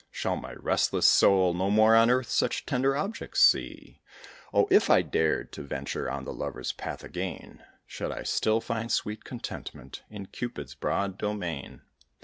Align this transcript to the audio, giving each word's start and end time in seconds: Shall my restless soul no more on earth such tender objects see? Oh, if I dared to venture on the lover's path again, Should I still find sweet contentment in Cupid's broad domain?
Shall 0.09 0.35
my 0.35 0.53
restless 0.53 1.05
soul 1.05 1.53
no 1.53 1.69
more 1.69 1.95
on 1.95 2.09
earth 2.09 2.27
such 2.27 2.65
tender 2.65 2.97
objects 2.97 3.39
see? 3.41 4.01
Oh, 4.51 4.67
if 4.71 4.89
I 4.89 5.03
dared 5.03 5.51
to 5.51 5.61
venture 5.61 6.09
on 6.09 6.25
the 6.25 6.33
lover's 6.33 6.71
path 6.71 7.03
again, 7.03 7.63
Should 7.85 8.11
I 8.11 8.23
still 8.23 8.61
find 8.61 8.91
sweet 8.91 9.23
contentment 9.23 10.01
in 10.09 10.25
Cupid's 10.25 10.73
broad 10.73 11.19
domain? 11.19 11.83